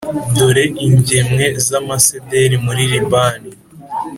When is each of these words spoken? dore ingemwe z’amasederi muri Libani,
dore 0.35 0.65
ingemwe 0.87 1.45
z’amasederi 1.67 2.55
muri 2.65 2.83
Libani, 2.91 3.51